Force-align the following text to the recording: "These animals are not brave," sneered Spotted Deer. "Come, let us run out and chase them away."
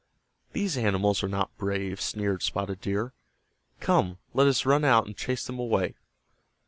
"These 0.53 0.77
animals 0.77 1.21
are 1.23 1.27
not 1.27 1.55
brave," 1.59 2.01
sneered 2.01 2.41
Spotted 2.41 2.81
Deer. 2.81 3.13
"Come, 3.81 4.17
let 4.33 4.47
us 4.47 4.65
run 4.65 4.83
out 4.83 5.05
and 5.05 5.15
chase 5.15 5.45
them 5.45 5.59
away." 5.59 5.93